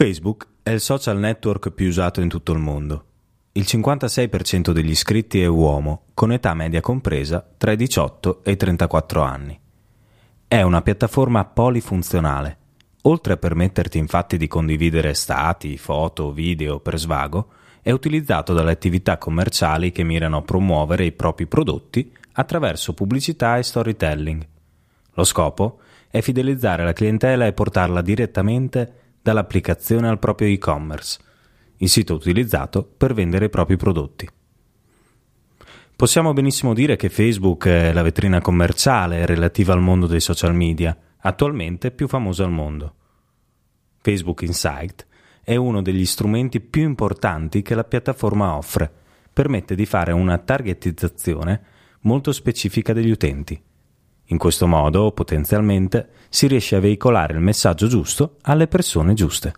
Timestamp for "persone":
58.66-59.14